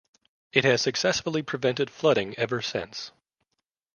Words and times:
It 0.51 0.63
has 0.65 0.81
successfully 0.81 1.43
prevented 1.43 1.91
flooding 1.91 2.33
ever 2.39 2.59
since. 2.59 3.11